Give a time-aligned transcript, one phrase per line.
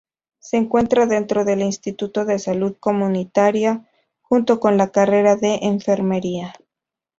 [0.39, 3.87] Se encuentra dentro del instituto de salud comunitaria
[4.23, 6.55] junto con la carrera de Enfermería.